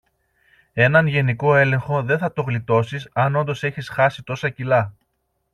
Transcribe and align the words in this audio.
έναν 0.73 1.07
γενικό 1.07 1.55
έλεγχο 1.55 2.03
δεν 2.03 2.17
θα 2.17 2.33
το 2.33 2.41
γλιτώσεις 2.41 3.09
αν 3.13 3.35
όντως 3.35 3.63
έχεις 3.63 3.89
χάσει 3.89 4.23
τόσα 4.23 4.49
κιλά 4.49 4.93